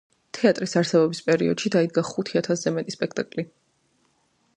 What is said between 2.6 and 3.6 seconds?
მეტი სპექტაკლი.